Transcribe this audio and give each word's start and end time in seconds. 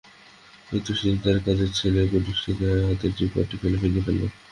এই 0.67 0.81
তো 0.85 0.91
সেদিন 0.93 1.17
তাঁদের 1.19 1.43
কাজের 1.47 1.71
ছেলে 1.79 2.01
কুদ্দুস 2.11 2.39
হাত 2.39 2.61
থেকে 3.01 3.23
ফেলে 3.31 3.45
টী-পট 3.49 3.79
ভেঙে 3.81 4.01
ফেলল। 4.05 4.21